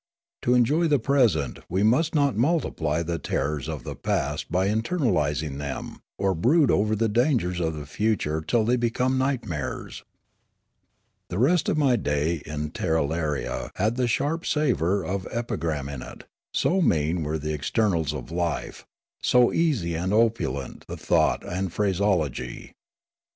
To 0.41 0.55
enjoy 0.55 0.87
the 0.87 0.97
present 0.97 1.59
we 1.69 1.83
must 1.83 2.15
not 2.15 2.35
multiply 2.35 3.03
the 3.03 3.19
terrors 3.19 3.69
of 3.69 3.83
the 3.83 3.95
past 3.95 4.51
by 4.51 4.65
eternalising 4.67 5.59
them, 5.59 6.01
or 6.17 6.33
brood 6.33 6.71
over 6.71 6.95
the 6.95 7.07
dangers 7.07 7.59
of 7.59 7.75
the 7.75 7.85
future 7.85 8.41
till 8.41 8.65
they 8.65 8.77
become 8.77 9.19
nightmares. 9.19 10.03
The 11.29 11.37
rest 11.37 11.69
of 11.69 11.77
my 11.77 11.97
day 11.97 12.41
in 12.47 12.71
Tirralaria 12.71 13.69
had 13.75 13.95
the 13.95 14.07
sharp 14.07 14.43
savour 14.43 15.05
of 15.05 15.27
epigram 15.29 15.87
in 15.87 16.01
it; 16.01 16.23
so 16.51 16.81
mean 16.81 17.21
were 17.21 17.37
the 17.37 17.53
externals 17.53 18.11
of 18.11 18.31
life, 18.31 18.87
so 19.21 19.53
easy 19.53 19.93
and 19.93 20.11
opulent 20.11 20.83
the 20.87 20.97
thought 20.97 21.45
and 21.45 21.71
phraseology. 21.71 22.73